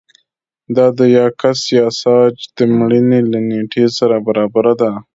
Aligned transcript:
دا 0.75 0.85
د 0.97 0.99
یاکس 1.17 1.59
یاساج 1.79 2.33
د 2.55 2.57
مړینې 2.77 3.19
له 3.31 3.39
نېټې 3.49 3.85
سره 3.97 4.15
برابره 4.27 4.73
ده 4.81 4.91